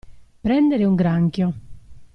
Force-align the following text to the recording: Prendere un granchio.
Prendere 0.45 0.83
un 0.83 0.95
granchio. 0.95 1.53